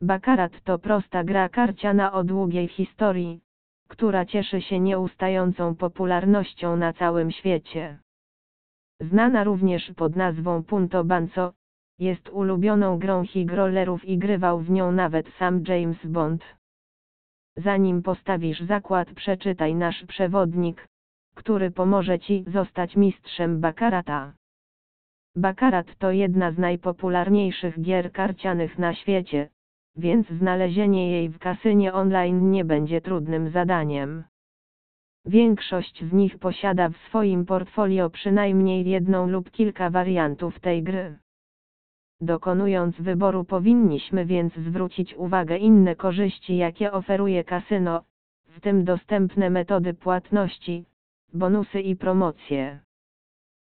Bakarat 0.00 0.52
to 0.64 0.78
prosta 0.78 1.24
gra 1.24 1.48
karciana 1.48 2.12
o 2.12 2.24
długiej 2.24 2.68
historii, 2.68 3.40
która 3.88 4.24
cieszy 4.24 4.60
się 4.62 4.80
nieustającą 4.80 5.74
popularnością 5.74 6.76
na 6.76 6.92
całym 6.92 7.30
świecie. 7.30 7.98
Znana 9.00 9.44
również 9.44 9.92
pod 9.96 10.16
nazwą 10.16 10.62
Punto 10.62 11.04
Banco, 11.04 11.52
jest 11.98 12.28
ulubioną 12.28 12.98
grą 12.98 13.24
higrollerów 13.26 14.04
i 14.04 14.18
grywał 14.18 14.60
w 14.60 14.70
nią 14.70 14.92
nawet 14.92 15.26
sam 15.38 15.62
James 15.68 16.06
Bond. 16.06 16.44
Zanim 17.56 18.02
postawisz 18.02 18.60
zakład 18.60 19.12
przeczytaj 19.14 19.74
nasz 19.74 20.04
przewodnik, 20.04 20.88
który 21.34 21.70
pomoże 21.70 22.18
Ci 22.18 22.44
zostać 22.46 22.96
mistrzem 22.96 23.60
Bakarata. 23.60 24.32
Bakarat 25.36 25.96
to 25.98 26.10
jedna 26.10 26.52
z 26.52 26.58
najpopularniejszych 26.58 27.80
gier 27.80 28.12
karcianych 28.12 28.78
na 28.78 28.94
świecie, 28.94 29.48
więc 29.98 30.28
znalezienie 30.28 31.10
jej 31.10 31.28
w 31.28 31.38
kasynie 31.38 31.92
online 31.92 32.50
nie 32.50 32.64
będzie 32.64 33.00
trudnym 33.00 33.50
zadaniem. 33.50 34.24
Większość 35.26 36.04
z 36.04 36.12
nich 36.12 36.38
posiada 36.38 36.88
w 36.88 36.96
swoim 36.96 37.46
portfolio 37.46 38.10
przynajmniej 38.10 38.88
jedną 38.88 39.26
lub 39.26 39.50
kilka 39.50 39.90
wariantów 39.90 40.60
tej 40.60 40.82
gry. 40.82 41.18
Dokonując 42.20 42.96
wyboru 43.00 43.44
powinniśmy 43.44 44.26
więc 44.26 44.54
zwrócić 44.54 45.14
uwagę 45.14 45.56
inne 45.56 45.96
korzyści 45.96 46.56
jakie 46.56 46.92
oferuje 46.92 47.44
kasyno, 47.44 48.02
w 48.48 48.60
tym 48.60 48.84
dostępne 48.84 49.50
metody 49.50 49.94
płatności, 49.94 50.84
bonusy 51.34 51.80
i 51.80 51.96
promocje. 51.96 52.80